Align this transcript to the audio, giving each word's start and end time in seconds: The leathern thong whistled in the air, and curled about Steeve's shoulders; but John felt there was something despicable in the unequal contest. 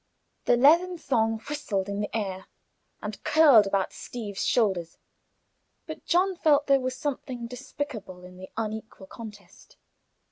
The 0.45 0.57
leathern 0.57 0.97
thong 0.97 1.37
whistled 1.47 1.87
in 1.87 1.99
the 1.99 2.17
air, 2.17 2.47
and 3.03 3.23
curled 3.23 3.67
about 3.67 3.93
Steeve's 3.93 4.43
shoulders; 4.43 4.97
but 5.85 6.05
John 6.05 6.35
felt 6.35 6.65
there 6.65 6.79
was 6.79 6.97
something 6.97 7.45
despicable 7.45 8.25
in 8.25 8.37
the 8.37 8.49
unequal 8.57 9.05
contest. 9.05 9.77